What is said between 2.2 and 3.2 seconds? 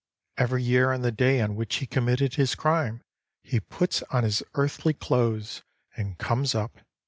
his crime,